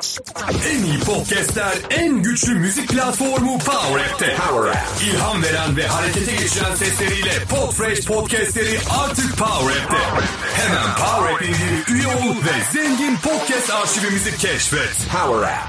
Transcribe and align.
En 0.00 0.84
iyi 0.84 0.98
podcastler, 1.00 1.74
en 1.90 2.22
güçlü 2.22 2.54
müzik 2.54 2.88
platformu 2.88 3.58
Power 3.58 4.04
App'te. 4.04 4.36
Power 4.36 4.70
App. 4.70 4.78
İlham 5.02 5.42
veren 5.42 5.76
ve 5.76 5.86
harekete 5.86 6.32
geçiren 6.32 6.74
sesleriyle 6.74 7.30
Podfresh 7.50 8.06
podcastleri 8.06 8.78
artık 9.02 9.38
Power 9.38 9.82
App'te. 9.82 9.96
Hemen 10.54 10.88
Power 10.96 11.34
App 11.34 11.42
indir, 11.42 11.94
üye 11.94 12.06
ol 12.06 12.34
ve 12.36 12.64
zengin 12.72 13.16
podcast 13.16 13.70
arşivimizi 13.70 14.30
keşfet. 14.38 15.08
Power 15.12 15.48
App. 15.48 15.68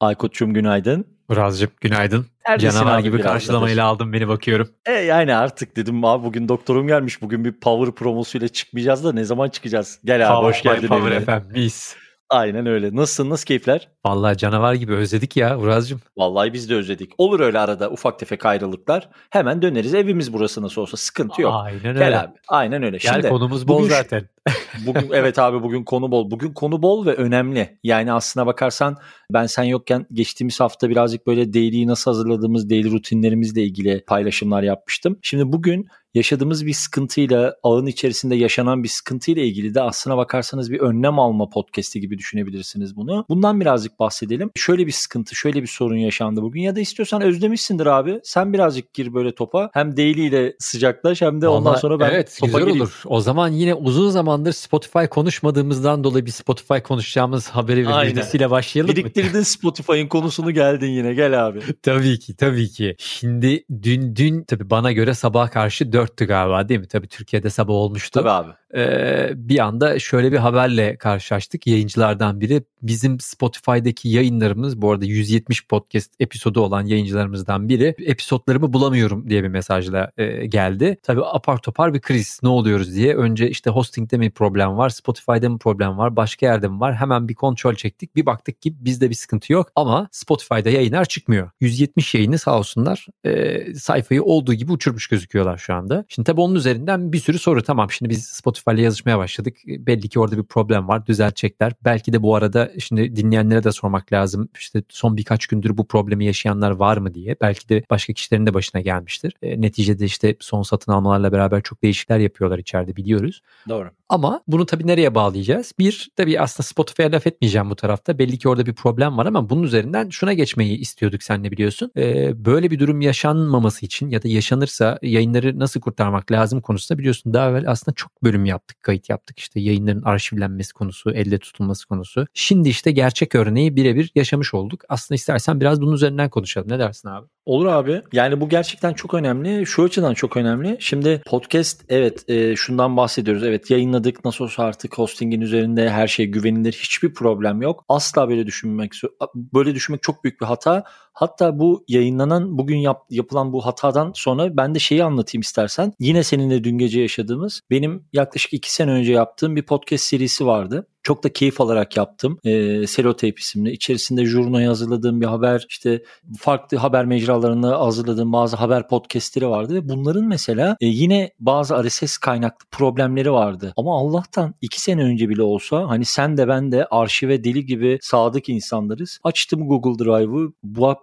Aykut'cum 0.00 0.54
günaydın. 0.54 1.06
Uraz'cığım 1.28 1.70
günaydın. 1.80 2.26
Neredesin 2.48 2.78
Canavar 2.78 2.96
abi 2.96 3.02
gibi 3.02 3.20
karşılamayla 3.20 3.86
aldım 3.86 4.12
beni 4.12 4.28
bakıyorum. 4.28 4.68
E 4.86 4.92
yani 4.92 5.34
artık 5.34 5.76
dedim 5.76 6.04
abi 6.04 6.24
bugün 6.24 6.48
doktorum 6.48 6.86
gelmiş. 6.86 7.22
Bugün 7.22 7.44
bir 7.44 7.52
power 7.52 7.94
promosuyla 7.94 8.48
çıkmayacağız 8.48 9.04
da 9.04 9.12
ne 9.12 9.24
zaman 9.24 9.48
çıkacağız? 9.48 9.98
Gel 10.04 10.32
abi 10.32 10.46
hoş 10.46 10.62
geldin. 10.62 10.88
Power. 10.88 11.24
FM 11.24 11.52
mis. 11.52 11.96
Aynen 12.30 12.66
öyle. 12.66 12.96
Nasılsın? 12.96 13.30
Nasıl 13.30 13.46
keyifler? 13.46 13.88
Vallahi 14.06 14.36
canavar 14.36 14.74
gibi 14.74 14.94
özledik 14.94 15.36
ya 15.36 15.58
Uraz'cığım. 15.58 16.00
Vallahi 16.16 16.52
biz 16.52 16.70
de 16.70 16.74
özledik. 16.74 17.12
Olur 17.18 17.40
öyle 17.40 17.58
arada 17.58 17.90
ufak 17.90 18.18
tefek 18.18 18.46
ayrılıklar. 18.46 19.08
Hemen 19.30 19.62
döneriz. 19.62 19.94
Evimiz 19.94 20.32
burası 20.32 20.62
nasıl 20.62 20.82
olsa 20.82 20.96
sıkıntı 20.96 21.42
yok. 21.42 21.52
Aynen 21.56 21.86
öyle. 21.86 21.98
Gel 21.98 22.20
abi. 22.20 22.32
Aynen 22.48 22.82
öyle. 22.82 22.96
Gel 22.96 23.12
Şimdi 23.12 23.28
konumuz 23.28 23.68
bol 23.68 23.78
bugün 23.78 23.88
zaten. 23.88 24.28
Bugün 24.86 25.10
evet 25.12 25.38
abi 25.38 25.62
bugün 25.62 25.84
konu 25.84 26.10
bol. 26.10 26.30
Bugün 26.30 26.52
konu 26.52 26.82
bol 26.82 27.06
ve 27.06 27.14
önemli. 27.14 27.78
Yani 27.84 28.12
aslına 28.12 28.46
bakarsan 28.46 28.96
ben 29.32 29.46
sen 29.46 29.62
yokken 29.62 30.06
geçtiğimiz 30.12 30.60
hafta 30.60 30.88
birazcık 30.90 31.26
böyle 31.26 31.52
daily'yi 31.52 31.86
nasıl 31.86 32.10
hazırladığımız 32.10 32.70
daily 32.70 32.90
rutinlerimizle 32.90 33.62
ilgili 33.62 34.04
paylaşımlar 34.06 34.62
yapmıştım. 34.62 35.18
Şimdi 35.22 35.52
bugün 35.52 35.86
yaşadığımız 36.14 36.66
bir 36.66 36.72
sıkıntıyla 36.72 37.54
ağın 37.62 37.86
içerisinde 37.86 38.36
yaşanan 38.36 38.82
bir 38.82 38.88
sıkıntıyla 38.88 39.42
ilgili 39.42 39.74
de 39.74 39.82
aslına 39.82 40.16
bakarsanız 40.16 40.72
bir 40.72 40.80
önlem 40.80 41.18
alma 41.18 41.48
podcast'i 41.48 42.00
gibi 42.00 42.18
düşünebilirsiniz 42.18 42.96
bunu. 42.96 43.24
Bundan 43.28 43.60
birazcık 43.60 43.98
bahsedelim. 43.98 44.50
Şöyle 44.54 44.86
bir 44.86 44.92
sıkıntı, 44.92 45.34
şöyle 45.34 45.62
bir 45.62 45.66
sorun 45.66 45.96
yaşandı 45.96 46.42
bugün 46.42 46.60
ya 46.60 46.76
da 46.76 46.80
istiyorsan 46.80 47.22
özlemişsindir 47.22 47.86
abi. 47.86 48.20
Sen 48.24 48.52
birazcık 48.52 48.94
gir 48.94 49.14
böyle 49.14 49.34
topa. 49.34 49.70
Hem 49.72 49.96
daily 49.96 50.26
ile 50.26 50.54
sıcaklaş 50.58 51.22
hem 51.22 51.40
de 51.40 51.48
ondan 51.48 51.64
Vallahi 51.64 51.80
sonra 51.80 52.00
ben 52.00 52.10
evet 52.10 52.36
topa 52.40 52.46
güzel 52.46 52.60
gireyim. 52.60 52.80
olur. 52.80 53.02
O 53.06 53.20
zaman 53.20 53.48
yine 53.48 53.74
uzun 53.74 54.10
zamandır 54.10 54.52
Spotify 54.52 55.04
konuşmadığımızdan 55.10 56.04
dolayı 56.04 56.26
bir 56.26 56.30
Spotify 56.30 56.78
konuşacağımız 56.78 57.48
haberi 57.48 57.88
ve 57.88 58.04
müjdesiyle 58.04 58.50
başlayalım 58.50 58.90
mı? 58.90 58.96
Biriktirdin 58.96 59.42
Spotify'ın 59.42 60.08
konusunu 60.08 60.50
geldin 60.50 60.86
yine 60.90 61.14
gel 61.14 61.46
abi. 61.46 61.60
Tabii 61.82 62.18
ki 62.18 62.36
tabii 62.36 62.68
ki. 62.68 62.94
Şimdi 62.98 63.64
dün 63.82 64.16
dün 64.16 64.44
tabii 64.44 64.70
bana 64.70 64.92
göre 64.92 65.14
sabaha 65.14 65.50
karşı 65.50 65.92
dörttü 66.00 66.26
galiba 66.26 66.68
değil 66.68 66.80
mi? 66.80 66.86
Tabii 66.86 67.08
Türkiye'de 67.08 67.50
sabah 67.50 67.74
olmuştu. 67.74 68.20
Tabii 68.20 68.30
abi. 68.30 68.50
Ee, 68.74 69.30
bir 69.34 69.58
anda 69.58 69.98
şöyle 69.98 70.32
bir 70.32 70.36
haberle 70.36 70.96
karşılaştık. 70.96 71.66
Yayıncılardan 71.66 72.40
biri 72.40 72.62
bizim 72.82 73.20
Spotify'daki 73.20 74.08
yayınlarımız 74.08 74.82
bu 74.82 74.90
arada 74.90 75.04
170 75.04 75.66
podcast 75.66 76.14
episodu 76.20 76.60
olan 76.60 76.86
yayıncılarımızdan 76.86 77.68
biri 77.68 77.94
episodlarımı 77.98 78.72
bulamıyorum 78.72 79.30
diye 79.30 79.42
bir 79.42 79.48
mesajla 79.48 80.10
e, 80.16 80.46
geldi. 80.46 80.98
Tabii 81.02 81.24
apar 81.24 81.58
topar 81.58 81.94
bir 81.94 82.00
kriz 82.00 82.40
ne 82.42 82.48
oluyoruz 82.48 82.94
diye 82.94 83.16
önce 83.16 83.50
işte 83.50 83.70
hostingde 83.70 84.16
mi 84.16 84.30
problem 84.30 84.76
var 84.76 84.88
Spotify'da 84.88 85.48
mı 85.48 85.58
problem 85.58 85.98
var 85.98 86.16
başka 86.16 86.46
yerde 86.46 86.68
mi 86.68 86.80
var 86.80 86.94
hemen 86.94 87.28
bir 87.28 87.34
kontrol 87.34 87.74
çektik 87.74 88.16
bir 88.16 88.26
baktık 88.26 88.62
ki 88.62 88.84
bizde 88.84 89.10
bir 89.10 89.14
sıkıntı 89.14 89.52
yok 89.52 89.68
ama 89.76 90.08
Spotify'da 90.12 90.70
yayınlar 90.70 91.04
çıkmıyor. 91.04 91.50
170 91.60 92.14
yayını 92.14 92.38
sağ 92.38 92.58
olsunlar 92.58 93.06
e, 93.24 93.74
sayfayı 93.74 94.22
olduğu 94.22 94.54
gibi 94.54 94.72
uçurmuş 94.72 95.06
gözüküyorlar 95.06 95.58
şu 95.58 95.74
anda. 95.74 95.89
Şimdi 96.08 96.26
tabii 96.26 96.40
onun 96.40 96.54
üzerinden 96.54 97.12
bir 97.12 97.18
sürü 97.18 97.38
soru 97.38 97.62
tamam 97.62 97.90
şimdi 97.90 98.10
biz 98.10 98.24
Spotify'la 98.24 98.80
yazışmaya 98.80 99.18
başladık. 99.18 99.56
Belli 99.66 100.08
ki 100.08 100.20
orada 100.20 100.38
bir 100.38 100.42
problem 100.42 100.88
var 100.88 101.06
düzeltecekler. 101.06 101.72
Belki 101.84 102.12
de 102.12 102.22
bu 102.22 102.34
arada 102.34 102.70
şimdi 102.78 103.16
dinleyenlere 103.16 103.64
de 103.64 103.72
sormak 103.72 104.12
lazım. 104.12 104.48
İşte 104.58 104.82
son 104.88 105.16
birkaç 105.16 105.46
gündür 105.46 105.76
bu 105.76 105.86
problemi 105.86 106.24
yaşayanlar 106.24 106.70
var 106.70 106.96
mı 106.96 107.14
diye. 107.14 107.36
Belki 107.40 107.68
de 107.68 107.82
başka 107.90 108.12
kişilerin 108.12 108.46
de 108.46 108.54
başına 108.54 108.80
gelmiştir. 108.80 109.32
E, 109.42 109.60
neticede 109.60 110.04
işte 110.04 110.36
son 110.40 110.62
satın 110.62 110.92
almalarla 110.92 111.32
beraber 111.32 111.62
çok 111.62 111.82
değişiklikler 111.82 112.18
yapıyorlar 112.18 112.58
içeride 112.58 112.96
biliyoruz. 112.96 113.40
Doğru. 113.68 113.90
Ama 114.08 114.40
bunu 114.48 114.66
tabii 114.66 114.86
nereye 114.86 115.14
bağlayacağız? 115.14 115.72
Bir, 115.78 116.10
tabii 116.16 116.40
aslında 116.40 116.66
Spotify'a 116.66 117.12
laf 117.12 117.26
etmeyeceğim 117.26 117.70
bu 117.70 117.76
tarafta. 117.76 118.18
Belli 118.18 118.38
ki 118.38 118.48
orada 118.48 118.66
bir 118.66 118.74
problem 118.74 119.18
var 119.18 119.26
ama 119.26 119.50
bunun 119.50 119.62
üzerinden 119.62 120.08
şuna 120.08 120.32
geçmeyi 120.32 120.78
istiyorduk 120.78 121.22
sen 121.22 121.44
de 121.44 121.50
biliyorsun. 121.50 121.92
Ee, 121.96 122.44
böyle 122.44 122.70
bir 122.70 122.78
durum 122.78 123.00
yaşanmaması 123.00 123.86
için 123.86 124.10
ya 124.10 124.22
da 124.22 124.28
yaşanırsa 124.28 124.98
yayınları 125.02 125.58
nasıl 125.58 125.79
kurtarmak 125.80 126.32
lazım 126.32 126.60
konusunda 126.60 126.98
biliyorsun 126.98 127.34
daha 127.34 127.50
evvel 127.50 127.70
aslında 127.70 127.94
çok 127.94 128.24
bölüm 128.24 128.44
yaptık, 128.44 128.82
kayıt 128.82 129.08
yaptık. 129.08 129.38
İşte 129.38 129.60
yayınların 129.60 130.02
arşivlenmesi 130.02 130.72
konusu, 130.72 131.10
elde 131.10 131.38
tutulması 131.38 131.88
konusu. 131.88 132.26
Şimdi 132.34 132.68
işte 132.68 132.90
gerçek 132.90 133.34
örneği 133.34 133.76
birebir 133.76 134.12
yaşamış 134.14 134.54
olduk. 134.54 134.80
Aslında 134.88 135.16
istersen 135.16 135.60
biraz 135.60 135.80
bunun 135.80 135.92
üzerinden 135.92 136.30
konuşalım. 136.30 136.68
Ne 136.68 136.78
dersin 136.78 137.08
abi? 137.08 137.26
Olur 137.46 137.66
abi. 137.66 138.02
Yani 138.12 138.40
bu 138.40 138.48
gerçekten 138.48 138.92
çok 138.92 139.14
önemli. 139.14 139.66
Şu 139.66 139.84
açıdan 139.84 140.14
çok 140.14 140.36
önemli. 140.36 140.76
Şimdi 140.80 141.22
podcast 141.26 141.84
evet 141.88 142.28
e, 142.28 142.56
şundan 142.56 142.96
bahsediyoruz. 142.96 143.44
Evet 143.44 143.70
yayınladık. 143.70 144.24
Nasıl 144.24 144.44
olsa 144.44 144.62
artık 144.64 144.98
hostingin 144.98 145.40
üzerinde 145.40 145.90
her 145.90 146.08
şey 146.08 146.26
güvenilir. 146.26 146.72
Hiçbir 146.72 147.14
problem 147.14 147.62
yok. 147.62 147.84
Asla 147.88 148.28
böyle 148.28 148.46
düşünmek 148.46 148.92
böyle 149.34 149.74
düşünmek 149.74 150.02
çok 150.02 150.24
büyük 150.24 150.40
bir 150.40 150.46
hata. 150.46 150.84
Hatta 151.20 151.58
bu 151.58 151.84
yayınlanan 151.88 152.58
bugün 152.58 152.76
yap, 152.76 153.02
yapılan 153.10 153.52
bu 153.52 153.66
hatadan 153.66 154.12
sonra 154.14 154.56
ben 154.56 154.74
de 154.74 154.78
şeyi 154.78 155.04
anlatayım 155.04 155.40
istersen. 155.40 155.92
Yine 155.98 156.22
seninle 156.22 156.64
dün 156.64 156.78
gece 156.78 157.00
yaşadığımız 157.00 157.60
benim 157.70 158.04
yaklaşık 158.12 158.52
iki 158.52 158.72
sene 158.74 158.90
önce 158.90 159.12
yaptığım 159.12 159.56
bir 159.56 159.62
podcast 159.62 160.04
serisi 160.04 160.46
vardı. 160.46 160.86
Çok 161.02 161.24
da 161.24 161.32
keyif 161.32 161.60
alarak 161.60 161.96
yaptım. 161.96 162.38
E, 162.44 162.86
Selotape 162.86 163.34
isimli. 163.38 163.70
İçerisinde 163.70 164.24
jurnoya 164.24 164.70
hazırladığım 164.70 165.20
bir 165.20 165.26
haber, 165.26 165.66
işte 165.68 166.02
farklı 166.38 166.76
haber 166.76 167.04
mecralarına 167.04 167.80
hazırladığım 167.80 168.32
bazı 168.32 168.56
haber 168.56 168.88
podcastleri 168.88 169.48
vardı 169.48 169.74
ve 169.74 169.88
bunların 169.88 170.24
mesela 170.24 170.76
e, 170.80 170.86
yine 170.86 171.30
bazı 171.40 171.84
RSS 171.84 172.18
kaynaklı 172.18 172.66
problemleri 172.70 173.32
vardı. 173.32 173.72
Ama 173.76 173.98
Allah'tan 173.98 174.54
iki 174.60 174.80
sene 174.80 175.02
önce 175.02 175.28
bile 175.28 175.42
olsa 175.42 175.88
hani 175.88 176.04
sen 176.04 176.36
de 176.36 176.48
ben 176.48 176.72
de 176.72 176.86
arşive 176.90 177.44
deli 177.44 177.66
gibi 177.66 177.98
sadık 178.02 178.48
insanlarız. 178.48 179.18
Açtım 179.24 179.68
Google 179.68 180.04
Drive'ı 180.04 180.52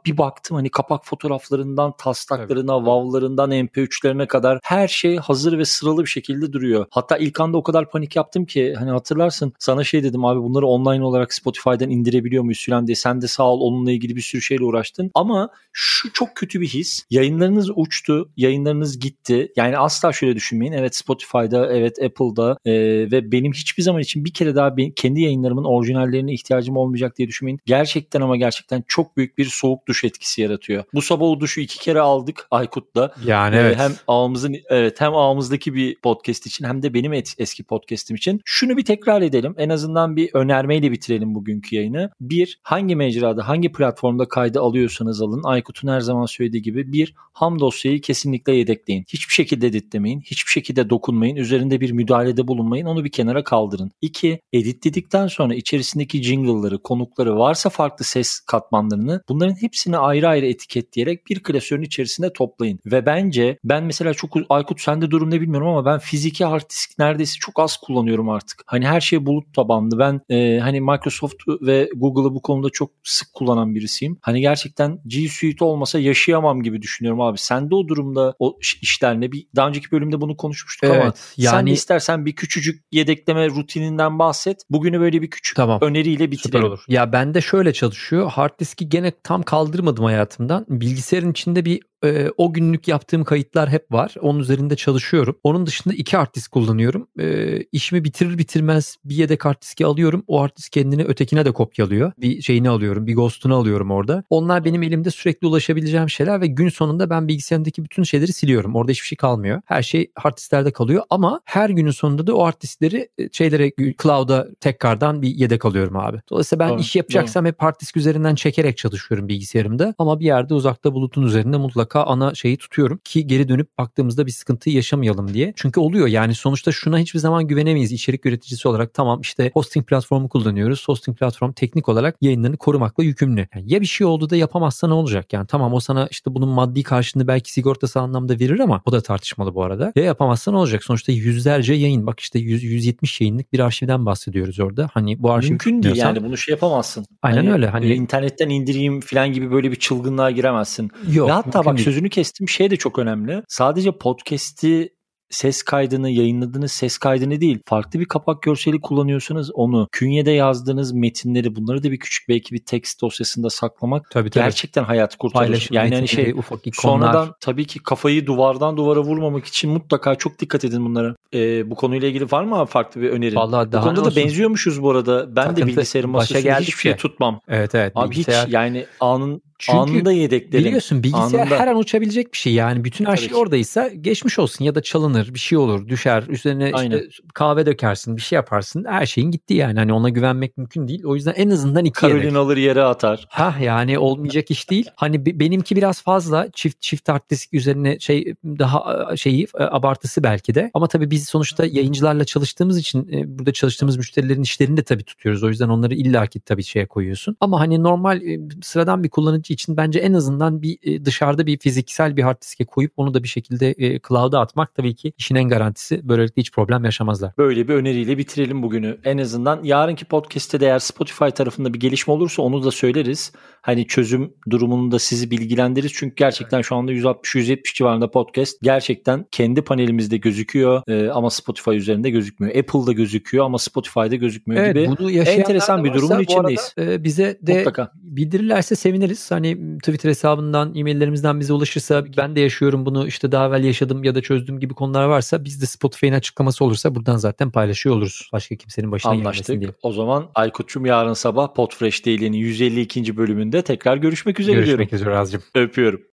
bir 0.05 0.17
baktım 0.17 0.55
hani 0.55 0.69
kapak 0.69 1.05
fotoğraflarından 1.05 1.93
taslaklarına, 1.97 2.77
WAV'larından 2.77 3.51
MP3'lerine 3.51 4.27
kadar 4.27 4.59
her 4.63 4.87
şey 4.87 5.17
hazır 5.17 5.57
ve 5.57 5.65
sıralı 5.65 6.01
bir 6.01 6.09
şekilde 6.09 6.53
duruyor. 6.53 6.85
Hatta 6.91 7.17
ilk 7.17 7.39
anda 7.39 7.57
o 7.57 7.63
kadar 7.63 7.89
panik 7.89 8.15
yaptım 8.15 8.45
ki 8.45 8.75
hani 8.79 8.91
hatırlarsın 8.91 9.53
sana 9.59 9.83
şey 9.83 9.96
dedim 10.03 10.25
abi 10.25 10.39
bunları 10.39 10.65
online 10.67 11.03
olarak 11.03 11.33
Spotify'dan 11.33 11.89
indirebiliyor 11.89 12.43
muyuz 12.43 12.59
filan 12.65 12.87
diye 12.87 12.95
sen 12.95 13.21
de 13.21 13.27
sağ 13.27 13.43
ol 13.43 13.61
onunla 13.61 13.91
ilgili 13.91 14.15
bir 14.15 14.21
sürü 14.21 14.41
şeyle 14.41 14.63
uğraştın. 14.63 15.11
Ama 15.13 15.49
şu 15.73 16.13
çok 16.13 16.35
kötü 16.35 16.61
bir 16.61 16.67
his. 16.67 17.05
Yayınlarınız 17.09 17.69
uçtu, 17.75 18.29
yayınlarınız 18.37 18.99
gitti. 18.99 19.51
Yani 19.55 19.77
asla 19.77 20.13
şöyle 20.13 20.35
düşünmeyin. 20.35 20.73
Evet 20.73 20.95
Spotify'da, 20.95 21.73
evet 21.73 22.03
Apple'da 22.03 22.57
e, 22.65 22.71
ve 23.11 23.31
benim 23.31 23.53
hiçbir 23.53 23.83
zaman 23.83 24.01
için 24.01 24.25
bir 24.25 24.33
kere 24.33 24.55
daha 24.55 24.77
ben, 24.77 24.91
kendi 24.91 25.21
yayınlarımın 25.21 25.63
orijinallerine 25.63 26.33
ihtiyacım 26.33 26.77
olmayacak 26.77 27.17
diye 27.17 27.27
düşünmeyin. 27.27 27.59
Gerçekten 27.65 28.21
ama 28.21 28.37
gerçekten 28.37 28.83
çok 28.87 29.17
büyük 29.17 29.37
bir 29.37 29.45
soğuk 29.45 29.87
duş 29.87 30.03
etkisi 30.03 30.41
yaratıyor. 30.41 30.83
Bu 30.93 31.01
sabah 31.01 31.25
o 31.25 31.39
duşu 31.39 31.61
iki 31.61 31.79
kere 31.79 31.99
aldık 31.99 32.47
Aykut'la. 32.51 33.13
Yani 33.25 33.55
Ee, 33.55 33.59
evet. 33.59 33.77
Hem 33.77 33.91
ağımızın 34.07 34.55
evet 34.69 35.01
hem 35.01 35.15
ağımızdaki 35.15 35.73
bir 35.73 35.95
podcast 35.95 36.47
için 36.47 36.65
hem 36.65 36.83
de 36.83 36.93
benim 36.93 37.13
et- 37.13 37.33
eski 37.37 37.63
podcast'im 37.63 38.15
için. 38.15 38.41
Şunu 38.45 38.77
bir 38.77 38.85
tekrar 38.85 39.21
edelim. 39.21 39.55
En 39.57 39.69
azından 39.77 40.15
bir 40.15 40.29
önermeyle 40.33 40.91
bitirelim 40.91 41.35
bugünkü 41.35 41.75
yayını. 41.75 42.09
Bir, 42.21 42.59
hangi 42.63 42.95
mecrada, 42.95 43.47
hangi 43.47 43.71
platformda 43.71 44.27
kaydı 44.27 44.61
alıyorsanız 44.61 45.21
alın. 45.21 45.41
Aykut'un 45.43 45.87
her 45.87 45.99
zaman 45.99 46.25
söylediği 46.25 46.61
gibi 46.61 46.93
bir, 46.93 47.13
ham 47.33 47.59
dosyayı 47.59 48.01
kesinlikle 48.01 48.55
yedekleyin. 48.55 49.05
Hiçbir 49.07 49.33
şekilde 49.33 49.67
editlemeyin. 49.67 50.21
Hiçbir 50.21 50.51
şekilde 50.51 50.89
dokunmayın. 50.89 51.35
Üzerinde 51.35 51.81
bir 51.81 51.91
müdahalede 51.91 52.47
bulunmayın. 52.47 52.85
Onu 52.85 53.03
bir 53.03 53.11
kenara 53.11 53.43
kaldırın. 53.43 53.91
İki, 54.01 54.39
editledikten 54.53 55.27
sonra 55.27 55.55
içerisindeki 55.55 56.23
jingle'ları, 56.23 56.81
konukları 56.83 57.37
varsa 57.37 57.69
farklı 57.69 58.05
ses 58.05 58.39
katmanlarını 58.39 59.21
bunların 59.29 59.61
hepsini 59.61 59.97
ayrı 59.97 60.27
ayrı 60.27 60.45
etiketleyerek 60.45 61.27
bir 61.29 61.43
klasörün 61.43 61.81
içerisinde 61.81 62.33
toplayın. 62.33 62.79
Ve 62.85 63.05
bence 63.05 63.57
ben 63.63 63.83
mesela 63.83 64.13
çok 64.13 64.37
Aykut 64.49 64.81
sende 64.81 65.11
durum 65.11 65.31
ne 65.31 65.41
bilmiyorum 65.41 65.67
ama 65.67 65.85
ben 65.85 65.99
fiziki 65.99 66.45
hard 66.45 66.69
disk 66.69 66.99
neredeyse 66.99 67.35
çok 67.39 67.59
az 67.59 67.77
kullanıyorum 67.77 68.29
artık. 68.29 68.63
Hani 68.65 68.87
her 68.87 69.01
şey 69.01 69.25
bulut 69.25 69.53
tabanlı. 69.53 69.66
Ben 69.69 70.21
e, 70.29 70.59
hani 70.59 70.81
Microsoft 70.81 71.35
ve 71.61 71.89
Google'ı 71.95 72.33
bu 72.33 72.41
konuda 72.41 72.69
çok 72.69 72.91
sık 73.03 73.33
kullanan 73.33 73.75
birisiyim. 73.75 74.17
Hani 74.21 74.41
gerçekten 74.41 74.99
G 75.07 75.29
Suite 75.29 75.65
olmasa 75.65 75.99
yaşayamam 75.99 76.63
gibi 76.63 76.81
düşünüyorum 76.81 77.21
abi. 77.21 77.37
Sende 77.37 77.75
o 77.75 77.87
durumda 77.87 78.35
o 78.39 78.57
iş- 78.61 78.79
işler 78.81 79.21
ne? 79.21 79.31
Bir, 79.31 79.47
daha 79.55 79.67
önceki 79.67 79.91
bölümde 79.91 80.21
bunu 80.21 80.37
konuşmuştuk 80.37 80.89
ama 80.89 81.03
Evet, 81.03 81.17
sen 81.17 81.43
de 81.43 81.45
yani 81.55 81.71
istersen 81.71 82.25
bir 82.25 82.35
küçücük 82.35 82.83
yedekleme 82.91 83.47
rutininden 83.49 84.19
bahset. 84.19 84.57
Bugünü 84.69 84.99
böyle 84.99 85.21
bir 85.21 85.29
küçük 85.29 85.55
Tamam. 85.55 85.79
öneriyle 85.81 86.17
Süper 86.17 86.31
bitirelim. 86.31 86.65
olur. 86.65 86.79
Ya 86.87 87.11
bende 87.11 87.41
şöyle 87.41 87.73
çalışıyor. 87.73 88.31
Hard 88.31 88.59
diski 88.59 88.89
gene 88.89 89.11
tam 89.23 89.43
kaldırmadım 89.43 90.05
hayatımdan. 90.05 90.65
Bilgisayarın 90.69 91.31
içinde 91.31 91.65
bir 91.65 91.81
E, 92.07 92.31
o 92.37 92.53
günlük 92.53 92.87
yaptığım 92.87 93.23
kayıtlar 93.23 93.69
hep 93.69 93.91
var. 93.91 94.15
Onun 94.21 94.39
üzerinde 94.39 94.75
çalışıyorum. 94.75 95.37
Onun 95.43 95.65
dışında 95.65 95.93
iki 95.93 96.17
hard 96.17 96.35
disk 96.35 96.51
kullanıyorum. 96.51 97.07
E, 97.19 97.57
işimi 97.71 98.03
bitirir 98.03 98.37
bitirmez 98.37 98.97
bir 99.05 99.15
yedek 99.15 99.45
hard 99.45 99.61
diski 99.61 99.85
alıyorum. 99.85 100.23
O 100.27 100.41
hard 100.41 100.57
disk 100.57 100.71
kendini 100.71 101.03
ötekine 101.03 101.45
de 101.45 101.51
kopyalıyor. 101.51 102.11
Bir 102.17 102.41
şeyini 102.41 102.69
alıyorum. 102.69 103.07
Bir 103.07 103.15
ghost'unu 103.15 103.55
alıyorum 103.55 103.91
orada. 103.91 104.23
Onlar 104.29 104.65
benim 104.65 104.83
elimde 104.83 105.11
sürekli 105.11 105.47
ulaşabileceğim 105.47 106.09
şeyler 106.09 106.41
ve 106.41 106.47
gün 106.47 106.69
sonunda 106.69 107.09
ben 107.09 107.27
bilgisayarımdaki 107.27 107.83
bütün 107.83 108.03
şeyleri 108.03 108.33
siliyorum. 108.33 108.75
Orada 108.75 108.91
hiçbir 108.91 109.07
şey 109.07 109.15
kalmıyor. 109.15 109.61
Her 109.65 109.81
şey 109.81 110.11
hard 110.15 110.37
disklerde 110.37 110.71
kalıyor 110.71 111.03
ama 111.09 111.41
her 111.45 111.69
günün 111.69 111.91
sonunda 111.91 112.27
da 112.27 112.35
o 112.35 112.45
hard 112.45 112.61
diskleri 112.61 113.09
e, 113.17 113.29
şeylere 113.31 113.71
cloud'a 114.01 114.47
tekrardan 114.59 115.21
bir 115.21 115.29
yedek 115.29 115.65
alıyorum 115.65 115.97
abi. 115.97 116.21
Dolayısıyla 116.29 116.65
ben 116.65 116.73
Doğru, 116.73 116.81
iş 116.81 116.95
yapacaksam 116.95 117.45
hep 117.45 117.61
hard 117.61 117.79
disk 117.79 117.97
üzerinden 117.97 118.35
çekerek 118.35 118.77
çalışıyorum 118.77 119.27
bilgisayarımda 119.27 119.93
ama 119.97 120.19
bir 120.19 120.25
yerde 120.25 120.53
uzakta 120.53 120.93
bulutun 120.93 121.23
üzerinde 121.23 121.57
mutlaka 121.57 121.96
ana 122.05 122.35
şeyi 122.35 122.57
tutuyorum 122.57 122.99
ki 123.03 123.27
geri 123.27 123.49
dönüp 123.49 123.77
baktığımızda 123.77 124.25
bir 124.25 124.31
sıkıntı 124.31 124.69
yaşamayalım 124.69 125.33
diye. 125.33 125.53
Çünkü 125.55 125.79
oluyor 125.79 126.07
yani 126.07 126.35
sonuçta 126.35 126.71
şuna 126.71 126.97
hiçbir 126.99 127.19
zaman 127.19 127.47
güvenemeyiz 127.47 127.91
içerik 127.91 128.25
üreticisi 128.25 128.67
olarak. 128.67 128.93
Tamam 128.93 129.21
işte 129.21 129.51
hosting 129.53 129.87
platformu 129.87 130.29
kullanıyoruz. 130.29 130.87
Hosting 130.87 131.17
platform 131.17 131.51
teknik 131.51 131.89
olarak 131.89 132.15
yayınlarını 132.21 132.57
korumakla 132.57 133.03
yükümlü. 133.03 133.47
Yani 133.55 133.73
ya 133.73 133.81
bir 133.81 133.85
şey 133.85 134.07
oldu 134.07 134.29
da 134.29 134.35
yapamazsa 134.35 134.87
ne 134.87 134.93
olacak? 134.93 135.33
Yani 135.33 135.47
tamam 135.47 135.73
o 135.73 135.79
sana 135.79 136.07
işte 136.11 136.33
bunun 136.35 136.49
maddi 136.49 136.83
karşılığını 136.83 137.27
belki 137.27 137.53
sigortası 137.53 137.99
anlamda 137.99 138.33
verir 138.39 138.59
ama 138.59 138.81
o 138.85 138.91
da 138.91 139.01
tartışmalı 139.01 139.55
bu 139.55 139.63
arada. 139.63 139.91
Ya 139.95 140.03
yapamazsa 140.03 140.51
ne 140.51 140.57
olacak? 140.57 140.83
Sonuçta 140.83 141.11
yüzlerce 141.11 141.73
yayın. 141.73 142.07
Bak 142.07 142.19
işte 142.19 142.39
100, 142.39 142.63
170 142.63 143.21
yayınlık 143.21 143.53
bir 143.53 143.59
arşivden 143.59 144.05
bahsediyoruz 144.05 144.59
orada. 144.59 144.89
Hani 144.93 145.23
bu 145.23 145.31
arşiv 145.31 145.49
Mümkün 145.49 145.83
değil 145.83 145.95
yani 145.95 146.23
bunu 146.23 146.37
şey 146.37 146.51
yapamazsın. 146.51 147.05
Aynen 147.21 147.37
Hani, 147.37 147.51
öyle. 147.51 147.67
Hani 147.67 147.93
internetten 147.93 148.49
indireyim 148.49 148.99
falan 148.99 149.33
gibi 149.33 149.51
böyle 149.51 149.71
bir 149.71 149.75
çılgınlığa 149.75 150.31
giremezsin. 150.31 150.91
yok. 151.11 151.29
Ve 151.29 151.31
hatta 151.31 151.61
mümkün 151.61 151.76
bak 151.77 151.83
sözünü 151.83 152.09
kestim 152.09 152.49
şey 152.49 152.71
de 152.71 152.75
çok 152.75 152.99
önemli. 152.99 153.43
Sadece 153.47 153.91
podcast'i 153.91 154.97
ses 155.29 155.63
kaydını 155.63 156.09
yayınladığınız 156.09 156.71
ses 156.71 156.97
kaydını 156.97 157.41
değil 157.41 157.59
farklı 157.65 157.99
bir 157.99 158.05
kapak 158.05 158.41
görseli 158.43 158.81
kullanıyorsanız 158.81 159.51
onu 159.53 159.87
künyede 159.91 160.31
yazdığınız 160.31 160.91
metinleri 160.91 161.55
bunları 161.55 161.83
da 161.83 161.91
bir 161.91 161.99
küçük 161.99 162.29
belki 162.29 162.55
bir 162.55 162.65
text 162.65 163.01
dosyasında 163.01 163.49
saklamak 163.49 164.11
tabii 164.11 164.29
tabii. 164.29 164.43
gerçekten 164.43 164.83
hayat 164.83 165.15
kurtarır. 165.15 165.45
Paylaşım 165.45 165.75
yani 165.75 165.95
hani 165.95 166.07
şey 166.07 166.31
ufak 166.31 166.67
ikonlar. 166.67 166.99
sonradan 166.99 167.33
tabii 167.39 167.65
ki 167.65 167.79
kafayı 167.79 168.25
duvardan 168.25 168.77
duvara 168.77 168.99
vurmamak 168.99 169.45
için 169.45 169.71
mutlaka 169.71 170.15
çok 170.15 170.39
dikkat 170.39 170.65
edin 170.65 170.85
bunlara. 170.85 171.15
Ee, 171.33 171.69
bu 171.69 171.75
konuyla 171.75 172.07
ilgili 172.07 172.31
var 172.31 172.43
mı 172.43 172.55
abi 172.59 172.69
farklı 172.69 173.01
bir 173.01 173.09
önerin? 173.09 173.35
Vallahi 173.35 173.67
bu 173.67 173.71
daha 173.71 173.83
konuda 173.83 173.99
ne 173.99 174.05
da 174.05 174.09
olsun? 174.09 174.23
benziyormuşuz 174.23 174.81
bu 174.81 174.91
arada. 174.91 175.35
Ben 175.35 175.41
Takıntı, 175.41 175.61
de 175.61 175.67
bilgisayarın 175.67 176.13
geldikçe. 176.13 176.59
hiçbir 176.59 176.81
şey 176.81 176.95
tutmam. 176.95 177.39
Evet 177.47 177.75
evet. 177.75 177.91
Abi 177.95 178.15
hiç 178.15 178.27
yani 178.47 178.85
anın 178.99 179.41
Çünkü 179.59 179.77
anında 179.77 180.11
yedeklerim. 180.11 180.65
Biliyorsun 180.65 181.03
bilgisayar 181.03 181.39
Anında. 181.39 181.59
her 181.59 181.67
an 181.67 181.77
uçabilecek 181.77 182.33
bir 182.33 182.37
şey. 182.37 182.53
Yani 182.53 182.83
bütün 182.83 183.05
her 183.05 183.17
şey 183.17 183.35
oradaysa 183.35 183.87
geçmiş 183.87 184.39
olsun 184.39 184.65
ya 184.65 184.75
da 184.75 184.81
çalınır 184.81 185.33
bir 185.33 185.39
şey 185.39 185.57
olur 185.57 185.87
düşer 185.87 186.23
üzerine 186.27 186.71
Aynen. 186.73 186.97
işte 186.97 187.23
kahve 187.33 187.65
dökersin 187.65 188.17
bir 188.17 188.21
şey 188.21 188.35
yaparsın 188.35 188.85
her 188.89 189.05
şeyin 189.05 189.31
gitti 189.31 189.53
yani 189.53 189.79
hani 189.79 189.93
ona 189.93 190.09
güvenmek 190.09 190.57
mümkün 190.57 190.87
değil. 190.87 191.03
O 191.05 191.15
yüzden 191.15 191.33
en 191.37 191.49
azından 191.49 191.85
iki 191.85 192.05
yedek. 192.05 192.19
Karolin 192.21 192.35
alır 192.35 192.57
yere 192.57 192.83
atar. 192.83 193.25
Ha 193.29 193.55
yani 193.61 193.99
olmayacak 193.99 194.51
iş 194.51 194.69
değil. 194.69 194.89
Hani 194.95 195.25
be- 195.25 195.39
benimki 195.39 195.75
biraz 195.75 196.01
fazla 196.01 196.47
çift 196.53 196.81
çift 196.81 197.09
hard 197.09 197.29
disk 197.29 197.53
üzerine 197.53 197.99
şey 197.99 198.33
daha 198.45 199.07
şeyi 199.17 199.47
abartısı 199.59 200.23
belki 200.23 200.55
de. 200.55 200.71
Ama 200.73 200.87
tabii 200.87 201.11
biz 201.11 201.27
sonuçta 201.27 201.65
yayıncılarla 201.65 202.25
çalıştığımız 202.25 202.77
için 202.77 203.09
burada 203.39 203.53
çalıştığımız 203.53 203.97
müşterilerin 203.97 204.43
işlerini 204.43 204.77
de 204.77 204.83
tabii 204.83 205.03
tutuyoruz. 205.03 205.43
O 205.43 205.49
yüzden 205.49 205.69
onları 205.69 205.95
illaki 205.95 206.39
tabii 206.39 206.63
şeye 206.63 206.85
koyuyorsun. 206.85 207.37
Ama 207.41 207.59
hani 207.59 207.83
normal 207.83 208.21
sıradan 208.61 209.03
bir 209.03 209.09
kullanıcı 209.09 209.46
için 209.53 209.77
bence 209.77 209.99
en 209.99 210.13
azından 210.13 210.61
bir 210.61 210.77
e, 210.83 211.05
dışarıda 211.05 211.45
bir 211.45 211.57
fiziksel 211.57 212.17
bir 212.17 212.23
hard 212.23 212.41
diske 212.41 212.65
koyup 212.65 212.91
onu 212.97 213.13
da 213.13 213.23
bir 213.23 213.27
şekilde 213.27 213.69
e, 213.69 213.99
cloud'a 214.07 214.39
atmak 214.39 214.75
tabii 214.75 214.95
ki 214.95 215.13
işin 215.17 215.35
en 215.35 215.49
garantisi. 215.49 216.09
Böylelikle 216.09 216.39
hiç 216.39 216.51
problem 216.51 216.85
yaşamazlar. 216.85 217.33
Böyle 217.37 217.67
bir 217.67 217.73
öneriyle 217.73 218.17
bitirelim 218.17 218.63
bugünü. 218.63 218.97
En 219.03 219.17
azından 219.17 219.63
yarınki 219.63 220.05
podcast'te 220.05 220.59
de 220.59 220.65
eğer 220.65 220.79
Spotify 220.79 221.29
tarafında 221.29 221.73
bir 221.73 221.79
gelişme 221.79 222.13
olursa 222.13 222.41
onu 222.41 222.63
da 222.63 222.71
söyleriz. 222.71 223.31
Hani 223.67 223.87
çözüm 223.87 224.33
durumunu 224.49 224.91
da 224.91 224.99
sizi 224.99 225.31
bilgilendiririz. 225.31 225.91
Çünkü 225.95 226.15
gerçekten 226.15 226.61
şu 226.61 226.75
anda 226.75 226.91
160-170 226.93 227.59
civarında 227.75 228.11
podcast 228.11 228.61
gerçekten 228.61 229.25
kendi 229.31 229.61
panelimizde 229.61 230.17
gözüküyor 230.17 230.81
e, 230.87 231.09
ama 231.09 231.29
Spotify 231.29 231.71
üzerinde 231.75 232.09
gözükmüyor. 232.09 232.55
Apple'da 232.55 232.91
gözüküyor 232.91 233.45
ama 233.45 233.57
Spotify'da 233.59 234.15
gözükmüyor 234.15 234.63
Evet, 234.63 234.75
gibi. 234.75 234.95
bunu 234.97 235.11
enteresan 235.11 235.83
bir 235.83 235.93
durumun 235.93 236.19
içindeyiz. 236.19 236.73
arada, 236.77 236.93
e, 236.93 237.03
bize 237.03 237.37
de 237.41 237.57
Mutlaka. 237.57 237.91
bildirirlerse 237.95 238.75
seviniriz. 238.75 239.31
Hani 239.31 239.77
Twitter 239.79 240.09
hesabından, 240.09 240.75
e-maillerimizden 240.75 241.39
bize 241.39 241.53
ulaşırsa 241.53 242.05
ben 242.17 242.35
de 242.35 242.39
yaşıyorum 242.39 242.85
bunu 242.85 243.07
işte 243.07 243.31
daha 243.31 243.47
evvel 243.47 243.63
yaşadım 243.63 244.03
ya 244.03 244.15
da 244.15 244.21
çözdüğüm 244.21 244.59
gibi 244.59 244.73
konular 244.73 245.03
varsa 245.05 245.43
biz 245.45 245.61
de 245.61 245.65
Spotify'ın 245.65 246.13
açıklaması 246.13 246.65
olursa 246.65 246.95
buradan 246.95 247.17
zaten 247.17 247.51
paylaşıyor 247.51 247.95
oluruz. 247.95 248.29
Başka 248.33 248.55
kimsenin 248.55 248.91
başına 248.91 249.11
gelmesin 249.11 249.25
Anlaştık. 249.27 249.61
diye. 249.61 249.71
O 249.83 249.91
zaman 249.93 250.29
Aykut'cum 250.35 250.85
yarın 250.85 251.13
sabah 251.13 251.53
Podfresh 251.53 252.05
Daily'nin 252.05 252.37
152. 252.37 253.17
bölümünde 253.17 253.56
tekrar 253.61 253.97
görüşmek 253.97 254.39
üzere 254.39 254.55
Görüşmek 254.55 254.77
diyorum. 254.77 254.95
üzere 254.95 255.17
Azcığım. 255.17 255.43
Öpüyorum. 255.55 256.01